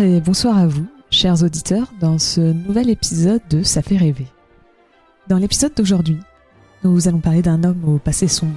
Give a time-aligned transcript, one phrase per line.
[0.00, 4.26] Bonsoir à vous, chers auditeurs, dans ce nouvel épisode de Ça fait rêver.
[5.28, 6.16] Dans l'épisode d'aujourd'hui,
[6.82, 8.56] nous allons parler d'un homme au passé sombre,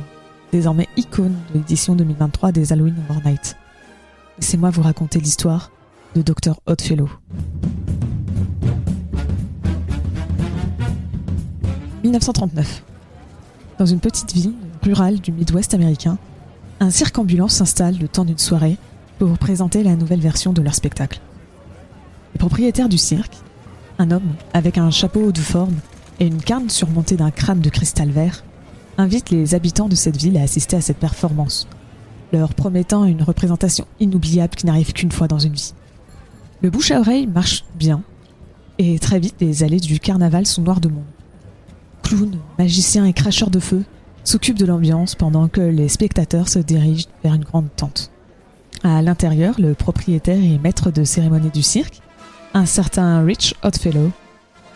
[0.53, 3.57] désormais icône de l'édition 2023 des Halloween Horror Nights.
[4.39, 5.69] Laissez-moi vous raconter l'histoire
[6.15, 6.61] de Dr.
[6.65, 7.09] Oddfellow.
[12.03, 12.83] 1939.
[13.79, 16.17] Dans une petite ville rurale du Midwest américain,
[16.79, 18.77] un cirque ambulant s'installe le temps d'une soirée
[19.19, 21.19] pour vous présenter la nouvelle version de leur spectacle.
[22.33, 23.37] Le propriétaire du cirque,
[23.99, 25.75] un homme avec un chapeau de forme
[26.19, 28.43] et une canne surmontée d'un crâne de cristal vert,
[28.97, 31.67] invite les habitants de cette ville à assister à cette performance,
[32.31, 35.73] leur promettant une représentation inoubliable qui n'arrive qu'une fois dans une vie.
[36.61, 38.01] Le bouche à oreille marche bien,
[38.79, 41.03] et très vite les allées du carnaval sont noires de monde.
[42.01, 43.83] Clowns, magiciens et cracheurs de feu
[44.23, 48.11] s'occupent de l'ambiance pendant que les spectateurs se dirigent vers une grande tente.
[48.83, 52.01] À l'intérieur, le propriétaire et maître de cérémonie du cirque,
[52.53, 54.11] un certain Rich Oddfellow,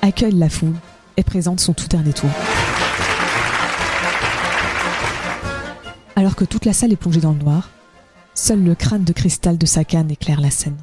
[0.01, 0.75] accueille la foule
[1.15, 2.29] et présente son tout dernier tour.
[6.15, 7.69] Alors que toute la salle est plongée dans le noir,
[8.33, 10.77] seul le crâne de cristal de sa canne éclaire la scène.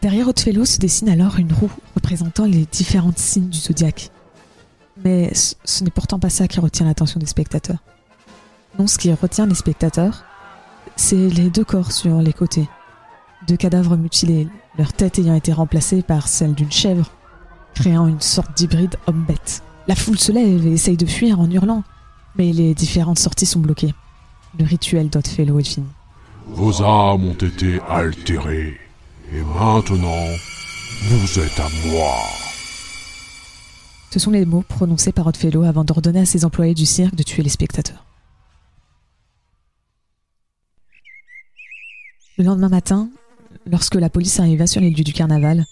[0.00, 4.10] Derrière Oddfellow se dessine alors une roue représentant les différentes signes du zodiaque.
[5.04, 7.78] Mais ce n'est pourtant pas ça qui retient l'attention des spectateurs.
[8.78, 10.24] Non, ce qui retient les spectateurs,
[10.96, 12.68] c'est les deux corps sur les côtés.
[13.48, 14.46] Deux cadavres mutilés,
[14.76, 17.10] leur tête ayant été remplacée par celle d'une chèvre,
[17.74, 19.62] créant une sorte d'hybride homme-bête.
[19.86, 21.82] La foule se lève et essaye de fuir en hurlant,
[22.36, 23.94] mais les différentes sorties sont bloquées.
[24.58, 25.86] Le rituel d'Oddfellow est fini.
[26.48, 28.78] Vos âmes ont été altérées,
[29.32, 30.26] et maintenant,
[31.04, 32.16] vous êtes à moi.
[34.10, 37.22] Ce sont les mots prononcés par Oddfellow avant d'ordonner à ses employés du cirque de
[37.22, 38.04] tuer les spectateurs.
[42.36, 43.08] Le lendemain matin,
[43.70, 45.64] lorsque la police arriva sur les lieux du carnaval,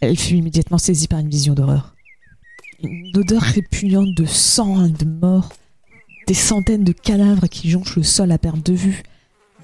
[0.00, 1.94] elle fut immédiatement saisie par une vision d'horreur.
[2.82, 5.48] Une odeur répugnante de sang et de mort,
[6.26, 9.02] des centaines de cadavres qui jonchent le sol à perte de vue,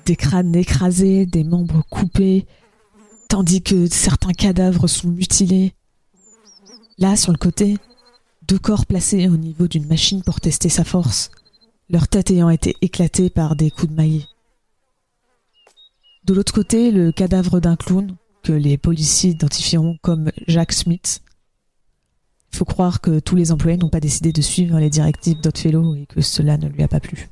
[0.06, 2.46] des crânes écrasés, des membres coupés,
[3.28, 5.72] tandis que certains cadavres sont mutilés.
[6.98, 7.76] Là, sur le côté,
[8.46, 11.30] deux corps placés au niveau d'une machine pour tester sa force,
[11.88, 14.24] leurs têtes ayant été éclatées par des coups de maillet.
[16.24, 21.22] De l'autre côté, le cadavre d'un clown, que les policiers identifieront comme Jack Smith.
[22.52, 25.94] Il faut croire que tous les employés n'ont pas décidé de suivre les directives d'Oddfellow
[25.96, 27.28] et que cela ne lui a pas plu.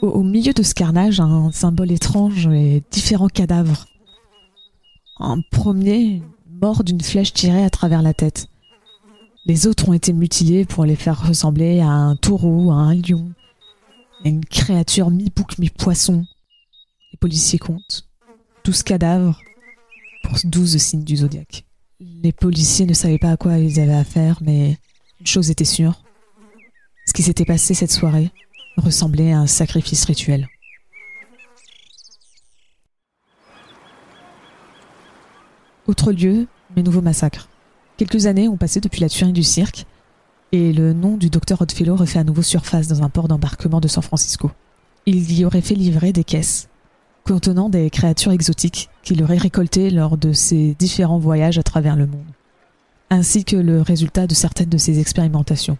[0.00, 3.86] Au, au milieu de ce carnage, un symbole étrange et différents cadavres.
[5.20, 8.48] Un premier mort d'une flèche tirée à travers la tête.
[9.44, 13.32] Les autres ont été mutilés pour les faire ressembler à un taureau, à un lion,
[14.24, 16.24] à une créature mi-bouc, mi-poisson.
[17.22, 18.08] Policiers comptent
[18.64, 19.40] 12 cadavres
[20.24, 21.64] pour 12 signes du zodiaque.
[22.00, 24.76] Les policiers ne savaient pas à quoi ils avaient affaire, mais
[25.20, 26.02] une chose était sûre.
[27.06, 28.32] Ce qui s'était passé cette soirée
[28.76, 30.48] ressemblait à un sacrifice rituel.
[35.86, 37.48] Autre lieu, mais nouveau massacre.
[37.98, 39.86] Quelques années ont passé depuis la tuerie du cirque,
[40.50, 43.86] et le nom du docteur Oddfellow refait à nouveau surface dans un port d'embarquement de
[43.86, 44.50] San Francisco.
[45.06, 46.68] Il y aurait fait livrer des caisses
[47.24, 52.06] contenant des créatures exotiques qu'il aurait récoltées lors de ses différents voyages à travers le
[52.06, 52.26] monde,
[53.10, 55.78] ainsi que le résultat de certaines de ses expérimentations.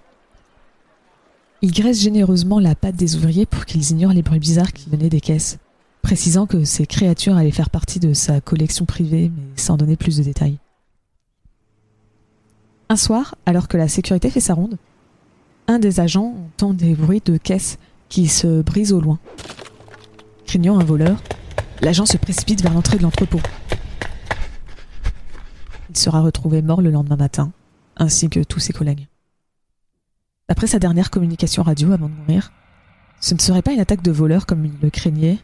[1.63, 5.09] Il graisse généreusement la patte des ouvriers pour qu'ils ignorent les bruits bizarres qui venaient
[5.09, 5.59] des caisses,
[6.03, 10.17] précisant que ces créatures allaient faire partie de sa collection privée, mais sans donner plus
[10.17, 10.59] de détails.
[12.89, 14.77] Un soir, alors que la sécurité fait sa ronde,
[15.69, 19.19] un des agents entend des bruits de caisses qui se brisent au loin.
[20.53, 21.23] Craignant un voleur,
[21.81, 23.41] l'agent se précipite vers l'entrée de l'entrepôt.
[25.89, 27.53] Il sera retrouvé mort le lendemain matin,
[27.97, 29.09] ainsi que tous ses collègues.
[30.51, 32.53] D'après sa dernière communication radio avant de mourir,
[33.19, 35.39] ce ne serait pas une attaque de voleurs comme il le craignait,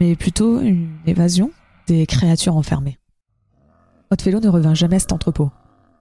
[0.00, 1.50] mais plutôt une évasion
[1.86, 2.98] des créatures enfermées.
[4.10, 5.50] Oddfellow ne revint jamais à cet entrepôt.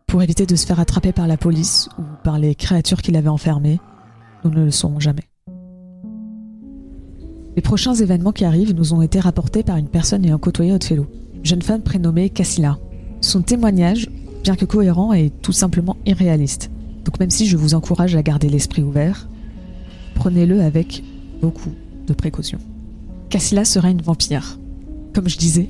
[0.06, 3.28] Pour éviter de se faire attraper par la police ou par les créatures qui l'avaient
[3.28, 3.82] enfermé,
[4.46, 5.28] nous ne le saurons jamais.
[7.58, 11.08] Les prochains événements qui arrivent nous ont été rapportés par une personne ayant côtoyé Oddfellow,
[11.34, 12.78] une jeune femme prénommée Cassila.
[13.20, 14.12] Son témoignage,
[14.44, 16.70] bien que cohérent, est tout simplement irréaliste.
[17.04, 19.28] Donc même si je vous encourage à garder l'esprit ouvert,
[20.14, 21.04] prenez-le avec
[21.42, 21.72] beaucoup
[22.06, 22.60] de précautions.
[23.30, 24.60] Cassila serait une vampire.
[25.16, 25.70] Comme je disais,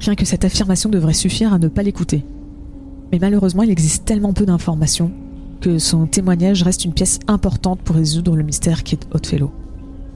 [0.00, 2.26] rien que cette affirmation devrait suffire à ne pas l'écouter.
[3.10, 5.10] Mais malheureusement, il existe tellement peu d'informations
[5.62, 9.06] que son témoignage reste une pièce importante pour résoudre le mystère qui est.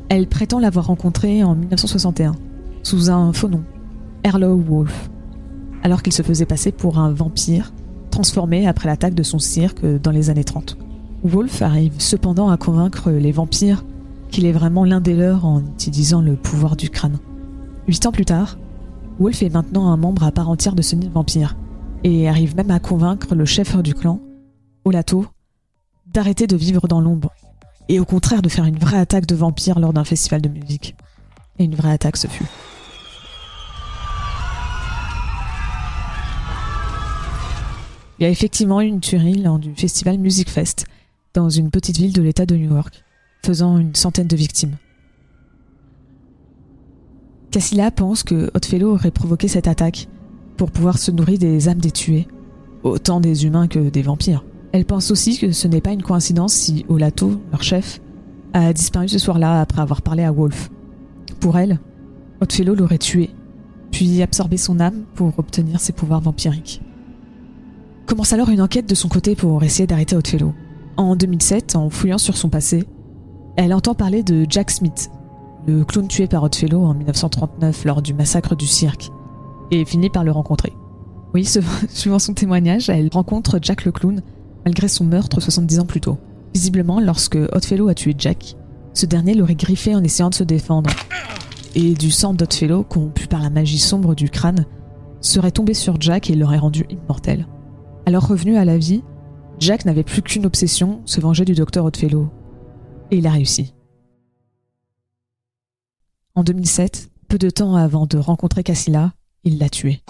[0.09, 2.37] Elle prétend l'avoir rencontré en 1961,
[2.85, 3.65] sous un faux nom,
[4.25, 5.11] Erlow Wolf,
[5.83, 7.73] alors qu'il se faisait passer pour un vampire
[8.11, 10.79] transformé après l'attaque de son cirque dans les années 30.
[11.25, 13.85] Wolf arrive cependant à convaincre les vampires
[14.31, 17.19] qu'il est vraiment l'un des leurs en utilisant le pouvoir du crâne.
[17.89, 18.59] Huit ans plus tard,
[19.19, 21.57] Wolf est maintenant un membre à part entière de ce nid vampire
[22.05, 24.21] et arrive même à convaincre le chef du clan,
[24.85, 25.27] Olato,
[26.07, 27.33] d'arrêter de vivre dans l'ombre
[27.89, 30.97] et au contraire de faire une vraie attaque de vampires lors d'un festival de musique.
[31.59, 32.47] Et une vraie attaque ce fut.
[38.19, 40.87] Il y a effectivement eu une tuerie lors du festival Music Fest
[41.35, 43.05] dans une petite ville de l'État de New York,
[43.45, 44.77] faisant une centaine de victimes.
[47.51, 50.09] Cassila pense que Othello aurait provoqué cette attaque
[50.57, 52.27] pour pouvoir se nourrir des âmes des tués,
[52.83, 54.45] autant des humains que des vampires.
[54.77, 58.03] Elle pense aussi que ce n'est pas une coïncidence si Olato, leur chef,
[58.53, 60.71] a disparu ce soir-là après avoir parlé à Wolf.
[61.41, 61.81] Pour elle,
[62.43, 63.31] Othello l'aurait tué,
[63.91, 66.83] puis absorbé son âme pour obtenir ses pouvoirs vampiriques.
[68.05, 70.53] Commence alors une enquête de son côté pour essayer d'arrêter Othello.
[70.99, 72.85] En 2007, en fouillant sur son passé,
[73.57, 75.11] elle entend parler de Jack Smith,
[75.67, 79.11] le clown tué par Othello en 1939 lors du massacre du cirque,
[79.71, 80.75] et finit par le rencontrer.
[81.33, 81.49] Oui,
[81.89, 84.21] suivant son témoignage, elle rencontre Jack le clown
[84.67, 86.19] malgré son meurtre 70 ans plus tôt.
[86.53, 88.57] Visiblement, lorsque Othello a tué Jack,
[88.95, 90.91] ce dernier l'aurait griffé en essayant de se défendre.
[91.77, 94.67] Et du sang d'Othello, corrompu par la magie sombre du crâne,
[95.21, 97.47] serait tombé sur Jack et l'aurait rendu immortel.
[98.07, 99.05] Alors revenu à la vie,
[99.61, 102.29] Jack n'avait plus qu'une obsession, se venger du docteur Othello.
[103.13, 103.73] Et il a réussi.
[106.35, 109.13] En 2007, peu de temps avant de rencontrer Cassila,
[109.45, 110.03] il l'a tué.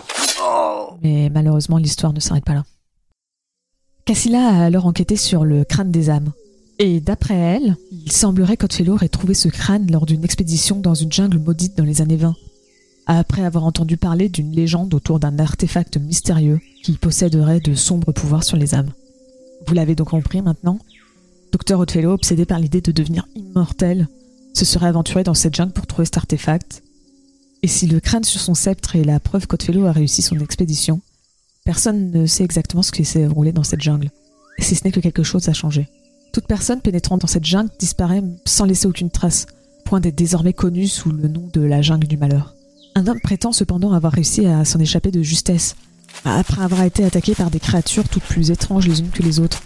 [1.03, 2.65] Mais malheureusement, l'histoire ne s'arrête pas là.
[4.07, 6.31] Cassila a alors enquêté sur le crâne des âmes.
[6.79, 11.13] Et d'après elle, il semblerait qu'Othello aurait trouvé ce crâne lors d'une expédition dans une
[11.13, 12.37] jungle maudite dans les années 20,
[13.07, 18.45] après avoir entendu parler d'une légende autour d'un artefact mystérieux qui posséderait de sombres pouvoirs
[18.45, 18.93] sur les âmes.
[19.67, 20.79] Vous l'avez donc compris maintenant
[21.51, 24.07] Docteur Othello, obsédé par l'idée de devenir immortel,
[24.55, 26.85] se serait aventuré dans cette jungle pour trouver cet artefact.
[27.65, 31.01] Et si le crâne sur son sceptre est la preuve qu'Othello a réussi son expédition,
[31.67, 34.11] personne ne sait exactement ce qui s'est déroulé dans cette jungle,
[34.61, 35.89] si ce n'est que quelque chose a changé.
[36.33, 39.47] Toute personne pénétrant dans cette jungle disparaît sans laisser aucune trace,
[39.85, 42.55] point d'être désormais connu sous le nom de la jungle du malheur.
[42.95, 45.75] Un homme prétend cependant avoir réussi à s'en échapper de justesse,
[46.25, 49.63] après avoir été attaqué par des créatures toutes plus étranges les unes que les autres.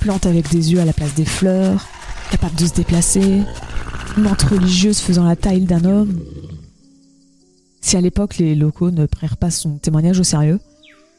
[0.00, 1.88] Plantes avec des yeux à la place des fleurs,
[2.30, 3.42] capables de se déplacer,
[4.18, 6.20] une religieuse faisant la taille d'un homme.
[7.80, 10.60] Si à l'époque les locaux ne prirent pas son témoignage au sérieux,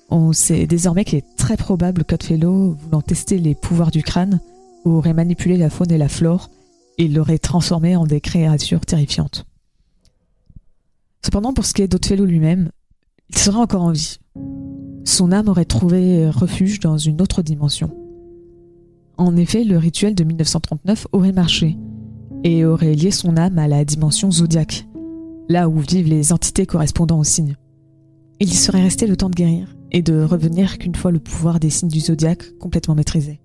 [0.10, 4.40] on sait désormais qu'il est très probable qu'Othello, voulant tester les pouvoirs du crâne,
[4.84, 6.50] aurait manipulé la faune et la flore
[6.98, 9.46] et l'aurait transformé en des créatures terrifiantes.
[11.24, 12.69] Cependant, pour ce qui est d'Othello lui-même,
[13.30, 14.19] il serait encore en vie.
[15.04, 17.96] Son âme aurait trouvé refuge dans une autre dimension.
[19.18, 21.78] En effet, le rituel de 1939 aurait marché
[22.44, 24.88] et aurait lié son âme à la dimension zodiaque,
[25.50, 27.56] là où vivent les entités correspondant aux signes.
[28.40, 31.57] Il y serait resté le temps de guérir et de revenir qu'une fois le pouvoir
[31.57, 33.40] des signes du zodiaque complètement maîtrisé.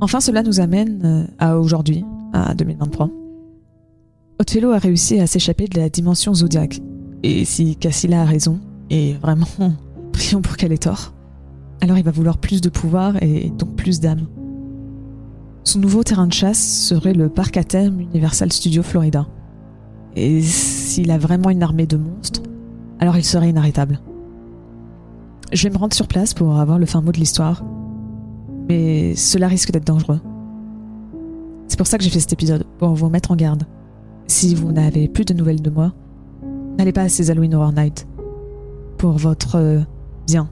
[0.00, 3.08] Enfin, cela nous amène euh, à aujourd'hui, à 2023.
[4.40, 6.80] Othello a réussi à s'échapper de la dimension zodiaque
[7.22, 8.58] et si Cassila a raison,
[8.90, 9.46] et vraiment,
[10.12, 11.14] prions pour qu'elle ait tort,
[11.80, 14.26] alors il va vouloir plus de pouvoir et donc plus d'âme.
[15.62, 16.58] Son nouveau terrain de chasse
[16.88, 19.28] serait le parc à thème Universal Studio Florida.
[20.16, 22.42] Et s'il a vraiment une armée de monstres,
[23.00, 24.00] alors il serait inarrêtable.
[25.52, 27.64] Je vais me rendre sur place pour avoir le fin mot de l'histoire,
[28.68, 30.20] mais cela risque d'être dangereux.
[31.68, 33.64] C'est pour ça que j'ai fait cet épisode, pour vous mettre en garde.
[34.26, 35.92] Si vous n'avez plus de nouvelles de moi,
[36.78, 37.72] N'allez pas à ces Halloween Horror.
[38.98, 39.80] Pour votre euh,
[40.26, 40.48] bien.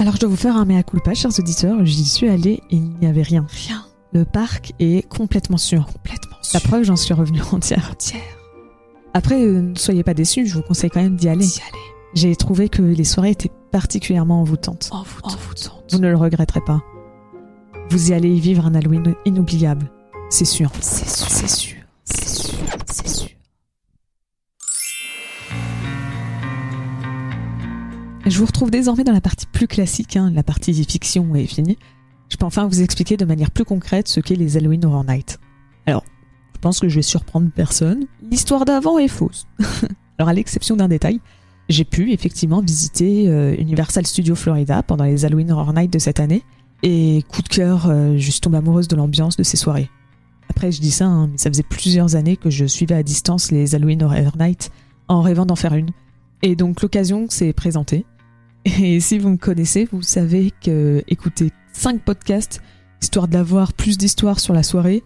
[0.00, 1.84] Alors je dois vous faire un mea culpa, chers auditeurs.
[1.84, 3.46] J'y suis allée et il n'y avait rien.
[3.50, 3.84] Rien.
[4.14, 5.84] Le parc est complètement sûr.
[5.84, 6.54] Complètement sûr.
[6.54, 7.90] La preuve, j'en suis revenue entière.
[7.92, 8.22] Entière.
[9.12, 11.44] Après, euh, ne soyez pas déçus, je vous conseille quand même d'y aller.
[11.44, 11.82] D'y aller.
[12.14, 14.88] J'ai trouvé que les soirées étaient particulièrement envoûtantes.
[14.90, 15.84] Envoûtantes.
[15.90, 16.80] Vous ne le regretterez pas.
[17.90, 19.90] Vous y allez y vivre un Halloween inoubliable.
[20.30, 20.72] C'est sûr.
[20.80, 21.28] C'est sûr.
[21.28, 21.79] C'est sûr.
[28.30, 31.76] Je vous retrouve désormais dans la partie plus classique, hein, la partie fiction est finie.
[32.28, 35.40] Je peux enfin vous expliquer de manière plus concrète ce qu'est les Halloween Horror Night.
[35.86, 36.04] Alors,
[36.54, 38.06] je pense que je vais surprendre personne.
[38.22, 39.48] L'histoire d'avant est fausse.
[40.18, 41.18] Alors, à l'exception d'un détail,
[41.68, 46.20] j'ai pu effectivement visiter euh, Universal Studios Florida pendant les Halloween Horror Night de cette
[46.20, 46.44] année.
[46.84, 49.90] Et coup de cœur, euh, je suis tombée amoureuse de l'ambiance de ces soirées.
[50.48, 53.50] Après, je dis ça, hein, mais ça faisait plusieurs années que je suivais à distance
[53.50, 54.70] les Halloween Horror Night
[55.08, 55.90] en rêvant d'en faire une.
[56.42, 58.06] Et donc l'occasion s'est présentée.
[58.64, 62.60] Et si vous me connaissez, vous savez que écouter 5 podcasts,
[63.00, 65.02] histoire d'avoir plus d'histoires sur la soirée,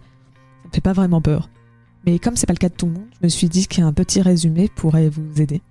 [0.63, 1.49] ça me fait pas vraiment peur.
[2.05, 3.93] Mais comme c'est pas le cas de tout le monde, je me suis dit qu'un
[3.93, 5.61] petit résumé pourrait vous aider.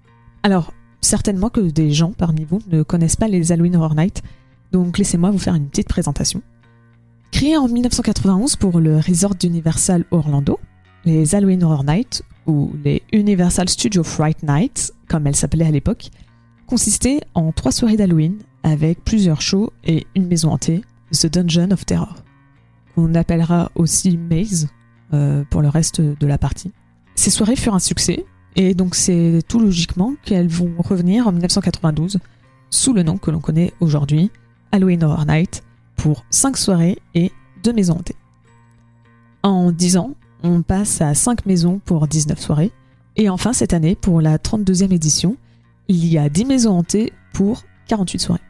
[0.43, 4.23] Alors, certainement que des gens parmi vous ne connaissent pas les Halloween Horror Night,
[4.73, 6.43] donc laissez-moi vous faire une petite présentation.
[7.31, 10.59] Créé en 1991 pour le resort d'Universal Orlando,
[11.05, 16.11] les Halloween Horror Night, ou les Universal Studio Fright Nights, comme elles s'appelaient à l'époque,
[16.65, 21.87] consistaient en trois soirées d'Halloween avec plusieurs shows et une maison hantée, The Dungeon of
[21.87, 22.15] Terror.
[22.97, 24.69] On appellera aussi Maze
[25.13, 26.73] euh, pour le reste de la partie.
[27.15, 28.25] Ces soirées furent un succès,
[28.57, 32.19] et donc c'est tout logiquement qu'elles vont revenir en 1992
[32.71, 34.31] sous le nom que l'on connaît aujourd'hui,
[34.73, 35.63] Halloween Horror Night,
[35.97, 37.31] pour 5 soirées et
[37.63, 38.17] 2 maisons hantées.
[39.43, 42.73] En 10 ans, on passe à 5 maisons pour 19 soirées,
[43.17, 45.37] et enfin cette année, pour la 32e édition,
[45.89, 48.41] il y a 10 maisons hantées pour 48 soirées.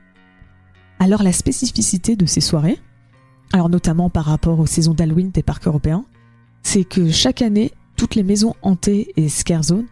[0.98, 2.78] Alors la spécificité de ces soirées,
[3.52, 6.04] alors notamment par rapport aux saisons d'Halloween des parcs européens,
[6.62, 9.86] c'est que chaque année, toutes les maisons hantées et scare zones,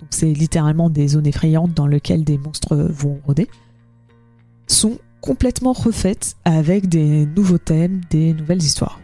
[0.00, 3.48] donc c'est littéralement des zones effrayantes dans lesquelles des monstres vont rôder,
[4.66, 9.00] sont complètement refaites avec des nouveaux thèmes, des nouvelles histoires.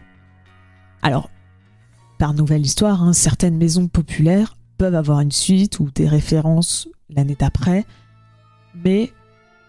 [1.01, 1.29] Alors,
[2.17, 7.37] par nouvelle histoire, hein, certaines maisons populaires peuvent avoir une suite ou des références l'année
[7.39, 7.85] d'après,
[8.83, 9.11] mais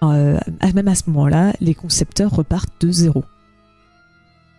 [0.02, 0.38] euh,
[0.74, 3.24] même à ce moment-là, les concepteurs repartent de zéro.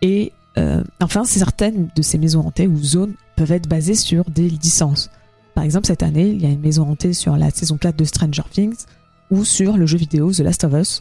[0.02, 4.48] Et euh, enfin, certaines de ces maisons hantées ou zones peuvent être basées sur des
[4.48, 5.10] licences.
[5.54, 8.04] Par exemple, cette année, il y a une maison hantée sur la saison 4 de
[8.04, 8.84] Stranger Things
[9.30, 11.00] ou sur le jeu vidéo The Last of Us.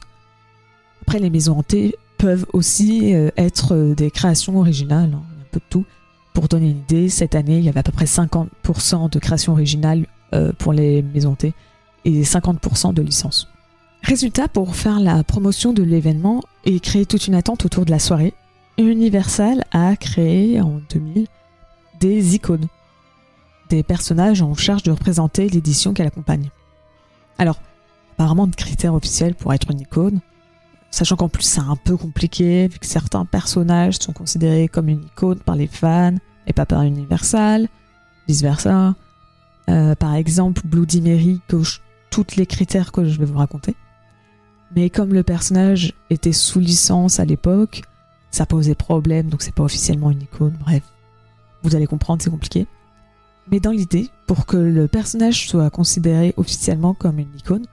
[1.01, 5.65] Après, les maisons hantées peuvent aussi euh, être des créations originales, hein, un peu de
[5.69, 5.85] tout.
[6.37, 9.53] Pour donner une idée, cette année, il y avait à peu près 50% de créations
[9.53, 11.55] originales euh, pour les maisons hantées
[12.05, 13.47] et 50% de licences.
[14.03, 17.97] Résultat, pour faire la promotion de l'événement et créer toute une attente autour de la
[17.97, 18.35] soirée,
[18.77, 21.25] Universal a créé en 2000
[21.99, 22.67] des icônes,
[23.71, 26.51] des personnages en charge de représenter l'édition qu'elle accompagne.
[27.39, 27.59] Alors,
[28.13, 30.19] apparemment de critères officiels pour être une icône,
[30.91, 35.01] sachant qu'en plus c'est un peu compliqué vu que certains personnages sont considérés comme une
[35.01, 36.13] icône par les fans
[36.47, 37.67] et pas par Universal,
[38.27, 38.95] vice versa.
[39.69, 43.75] Euh, par exemple, Bloody Mary coche tous les critères que je vais vous raconter.
[44.75, 47.83] Mais comme le personnage était sous licence à l'époque,
[48.31, 50.83] ça posait problème, donc c'est pas officiellement une icône, bref.
[51.63, 52.67] Vous allez comprendre, c'est compliqué.
[53.49, 57.65] Mais dans l'idée, pour que le personnage soit considéré officiellement comme une icône,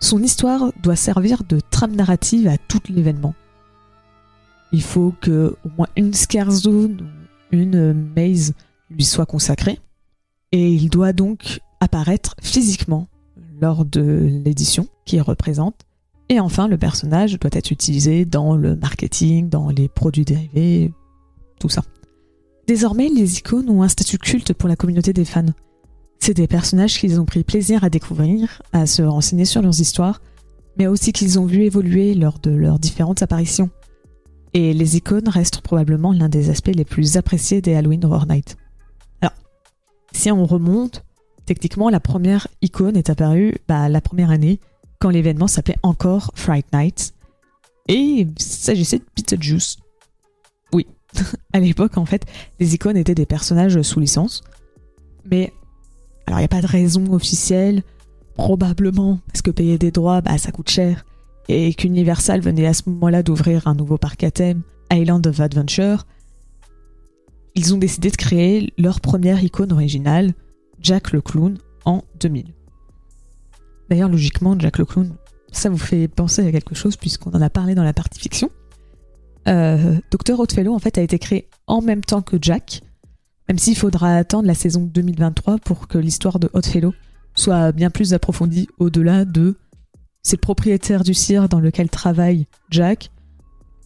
[0.00, 3.34] son histoire doit servir de trame narrative à tout l'événement.
[4.72, 7.06] Il faut que au moins une scare zone
[7.52, 8.54] une maze
[8.90, 9.78] lui soit consacrée,
[10.50, 13.08] et il doit donc apparaître physiquement
[13.60, 15.86] lors de l'édition qui représente
[16.32, 20.90] et enfin, le personnage doit être utilisé dans le marketing, dans les produits dérivés,
[21.60, 21.82] tout ça.
[22.66, 25.44] Désormais, les icônes ont un statut culte pour la communauté des fans.
[26.20, 30.22] C'est des personnages qu'ils ont pris plaisir à découvrir, à se renseigner sur leurs histoires,
[30.78, 33.68] mais aussi qu'ils ont vu évoluer lors de leurs différentes apparitions.
[34.54, 38.56] Et les icônes restent probablement l'un des aspects les plus appréciés des Halloween Horror Night.
[39.20, 39.34] Alors,
[40.12, 41.04] si on remonte,
[41.46, 44.60] techniquement, la première icône est apparue bah, la première année,
[44.98, 47.14] quand l'événement s'appelait encore Fright Night.
[47.88, 49.78] Et il s'agissait de Beetlejuice.
[50.72, 50.86] Oui,
[51.52, 52.26] à l'époque, en fait,
[52.60, 54.44] les icônes étaient des personnages sous licence.
[55.24, 55.52] Mais,
[56.26, 57.82] alors il n'y a pas de raison officielle,
[58.34, 61.04] probablement parce que payer des droits, bah, ça coûte cher.
[61.48, 66.06] Et qu'Universal venait à ce moment-là d'ouvrir un nouveau parc à thème, Island of Adventure.
[67.54, 70.32] Ils ont décidé de créer leur première icône originale,
[70.80, 72.46] Jack le Clown, en 2000.
[73.90, 75.14] D'ailleurs, logiquement, Jack le Clown,
[75.50, 78.50] ça vous fait penser à quelque chose puisqu'on en a parlé dans la partie fiction.
[79.48, 82.82] Euh, Docteur Oddfellow, en fait, a été créé en même temps que Jack,
[83.48, 86.94] même s'il faudra attendre la saison 2023 pour que l'histoire de Oddfellow
[87.34, 89.56] soit bien plus approfondie au-delà de
[90.22, 93.10] c'est le propriétaire du cirque dans lequel travaille Jack,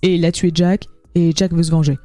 [0.02, 1.98] et il a tué Jack, et Jack veut se venger.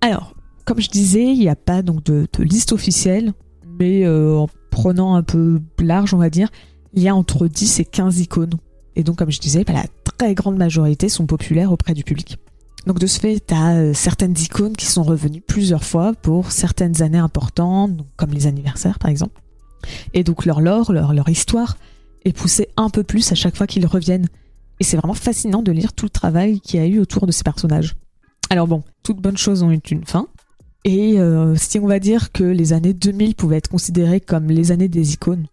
[0.00, 0.34] Alors,
[0.64, 3.32] comme je disais, il n'y a pas donc de, liste officielle,
[3.78, 6.50] mais euh, en prenant un peu large, on va dire,
[6.94, 8.54] il y a entre 10 et 15 icônes.
[8.96, 12.38] Et donc, comme je disais, bah, la très grande majorité sont populaires auprès du public.
[12.86, 16.52] Donc de ce fait, tu as euh, certaines icônes qui sont revenues plusieurs fois pour
[16.52, 19.40] certaines années importantes, comme les anniversaires par exemple.
[20.12, 21.76] Et donc leur lore, leur, leur histoire
[22.24, 24.28] est poussé un peu plus à chaque fois qu'ils reviennent.
[24.80, 27.32] Et c'est vraiment fascinant de lire tout le travail qu'il y a eu autour de
[27.32, 27.94] ces personnages.
[28.50, 30.28] Alors bon, toutes bonnes choses ont eu une fin.
[30.84, 34.70] Et euh, si on va dire que les années 2000 pouvaient être considérées comme les
[34.70, 35.46] années des icônes,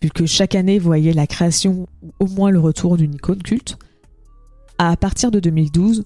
[0.00, 3.76] vu que chaque année voyait la création ou au moins le retour d'une icône culte,
[4.78, 6.04] à partir de 2012,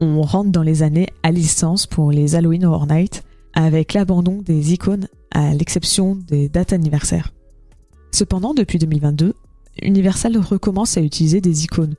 [0.00, 3.22] on rentre dans les années à licence pour les Halloween Horror Night,
[3.54, 7.32] avec l'abandon des icônes à l'exception des dates anniversaires.
[8.12, 9.34] Cependant, depuis 2022,
[9.82, 11.94] Universal recommence à utiliser des icônes.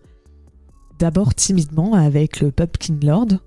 [1.00, 3.40] D'abord timidement avec le Pumpkin Lord,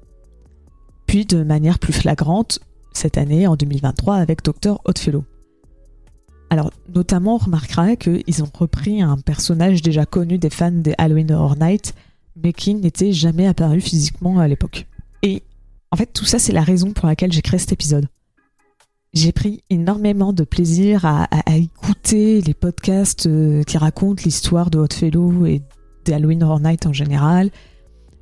[1.06, 2.58] puis de manière plus flagrante
[2.92, 4.80] cette année en 2023 avec Dr.
[4.84, 5.24] Oddfellow.
[6.50, 11.32] Alors, notamment, on remarquera qu'ils ont repris un personnage déjà connu des fans des Halloween
[11.32, 11.94] Horror Night,
[12.36, 14.86] mais qui n'était jamais apparu physiquement à l'époque.
[15.22, 15.42] Et
[15.90, 18.08] en fait, tout ça, c'est la raison pour laquelle j'ai créé cet épisode.
[19.14, 25.46] J'ai pris énormément de plaisir à, écouter les podcasts euh, qui racontent l'histoire de Oddfellow
[25.46, 25.62] et
[26.04, 27.50] d'Halloween Horror Night en général,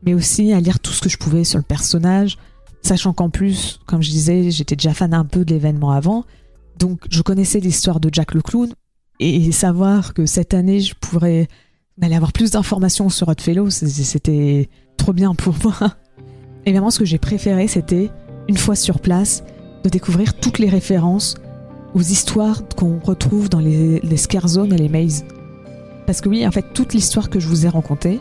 [0.02, 2.36] mais aussi à lire tout ce que je pouvais sur le personnage,
[2.82, 6.24] sachant qu'en plus, comme je disais, j'étais déjà fan un peu de l'événement avant,
[6.78, 8.68] donc je connaissais l'histoire de Jack le Clown,
[9.18, 11.48] et savoir que cette année je pourrais
[12.02, 14.68] aller avoir plus d'informations sur Oddfellow, c'était
[14.98, 15.96] trop bien pour moi.
[16.66, 18.10] Évidemment, ce que j'ai préféré, c'était,
[18.46, 19.42] une fois sur place,
[19.82, 21.34] de découvrir toutes les références
[21.94, 25.24] aux histoires qu'on retrouve dans les, scare zones et les mazes.
[26.06, 28.20] Parce que oui, en fait, toute l'histoire que je vous ai racontée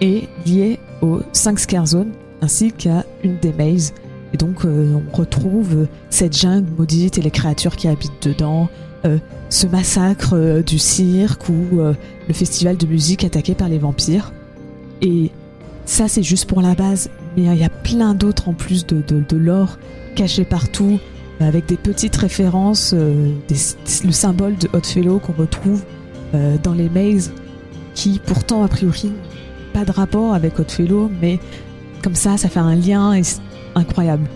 [0.00, 3.92] est liée aux 5 scare zones ainsi qu'à une des mazes.
[4.32, 8.68] Et donc, euh, on retrouve cette jungle maudite et les créatures qui habitent dedans,
[9.04, 14.32] euh, ce massacre euh, du cirque ou le festival de musique attaqué par les vampires.
[15.02, 15.30] Et
[15.84, 19.02] ça, c'est juste pour la base, mais il y a plein d'autres en plus de,
[19.06, 19.78] de, l'or
[20.14, 20.98] caché partout,
[21.40, 23.32] avec des petites références, euh,
[24.04, 25.84] le symbole de Fellow qu'on retrouve
[26.34, 27.32] euh, dans les mazes,
[27.94, 29.12] qui pourtant a priori
[29.72, 31.38] pas de rapport avec Fellow, mais
[32.02, 33.20] comme ça, ça fait un lien
[33.74, 34.28] incroyable.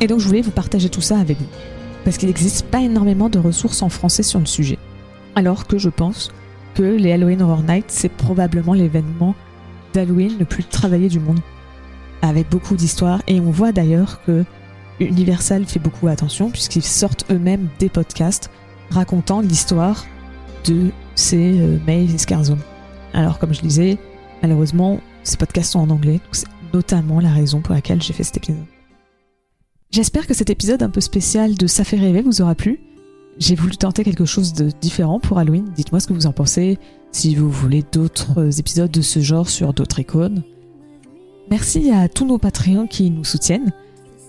[0.00, 1.48] Et donc je voulais vous partager tout ça avec vous,
[2.04, 4.78] parce qu'il n'existe pas énormément de ressources en français sur le sujet.
[5.34, 6.30] Alors que je pense
[6.74, 9.34] que les Halloween Horror Nights, c'est probablement l'événement
[9.92, 11.40] d'Halloween le plus travaillé du monde,
[12.22, 14.44] avec beaucoup d'histoires, et on voit d'ailleurs que
[15.00, 18.50] Universal fait beaucoup attention puisqu'ils sortent eux-mêmes des podcasts
[18.90, 20.04] racontant l'histoire
[20.66, 22.60] de ces euh, Maze et Scarzone.
[23.14, 23.98] Alors comme je disais,
[24.42, 28.38] malheureusement, ces podcasts sont en anglais, c'est notamment la raison pour laquelle j'ai fait cet
[28.38, 28.64] épisode.
[29.90, 32.80] J'espère que cet épisode un peu spécial de Ça fait rêver vous aura plu.
[33.40, 35.64] J'ai voulu tenter quelque chose de différent pour Halloween.
[35.74, 36.78] Dites-moi ce que vous en pensez,
[37.10, 40.42] si vous voulez d'autres épisodes de ce genre sur d'autres icônes.
[41.50, 43.72] Merci à tous nos Patreons qui nous soutiennent.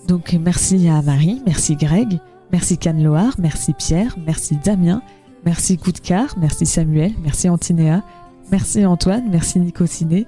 [0.07, 2.19] Donc merci à Marie, merci Greg,
[2.53, 5.01] merci Cannes-Loire, merci Pierre, merci Damien,
[5.45, 8.03] merci Coudcar, merci Samuel, merci Antinéa,
[8.49, 10.25] merci Antoine, merci Nico Ciné,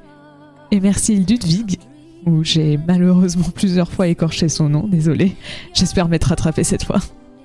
[0.72, 1.80] et merci Ludwig,
[2.28, 5.36] où j'ai malheureusement plusieurs fois écorché son nom, désolé,
[5.74, 7.00] j'espère m'être rattrapé cette fois.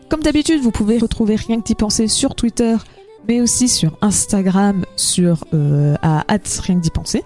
[0.09, 2.77] Comme d'habitude, vous pouvez retrouver Rien que d'y penser sur Twitter,
[3.29, 7.25] mais aussi sur Instagram sur euh, rien que d'y penser,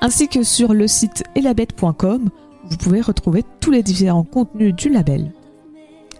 [0.00, 2.30] ainsi que sur le site elabette.com
[2.64, 5.32] vous pouvez retrouver tous les différents contenus du label.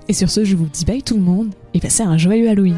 [0.08, 2.76] Et sur ce, je vous dis bye tout le monde et passez un joyeux Halloween